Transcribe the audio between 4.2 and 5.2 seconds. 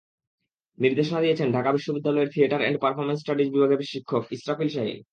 Israfil Shaheen.